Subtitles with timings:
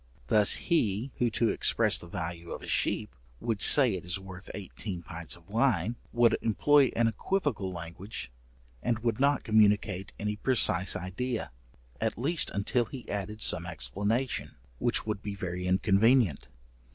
[0.29, 4.49] Thus he who to express the value of a sheep, would say it is worth
[4.55, 8.31] eighteen pints of wine, would employ an equivocal language,
[8.81, 11.51] and would not communicate any precise idea,
[11.99, 16.49] at least until he added some explanation, which would be very inconvenient.